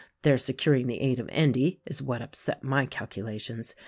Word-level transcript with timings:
Their 0.23 0.39
securing 0.39 0.87
the 0.87 0.99
aid 0.99 1.19
of 1.19 1.29
Endy 1.31 1.79
is 1.85 2.01
what 2.01 2.23
upset 2.23 2.63
my 2.63 2.87
calculations. 2.87 3.75